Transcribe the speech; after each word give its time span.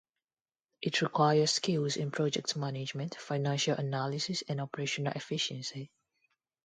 It 0.81 1.03
requires 1.03 1.51
skills 1.51 1.95
in 1.95 2.09
project 2.09 2.55
management, 2.55 3.13
financial 3.17 3.75
analysis, 3.75 4.41
and 4.49 4.59
operational 4.59 5.13
efficiency. 5.15 5.91